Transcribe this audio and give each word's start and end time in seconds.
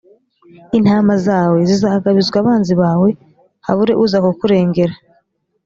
intama 0.77 1.13
zawe 1.25 1.57
zizagabizwa 1.69 2.37
abanzi 2.41 2.73
bawe, 2.81 3.09
habure 3.65 3.93
uza 4.03 4.17
kukurengera. 4.25 4.95